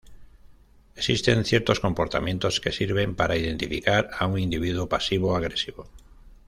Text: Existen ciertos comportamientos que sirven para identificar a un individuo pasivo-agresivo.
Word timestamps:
Existen 0.95 1.45
ciertos 1.45 1.79
comportamientos 1.79 2.59
que 2.59 2.71
sirven 2.71 3.15
para 3.15 3.35
identificar 3.35 4.09
a 4.17 4.25
un 4.25 4.39
individuo 4.39 4.89
pasivo-agresivo. 4.89 5.91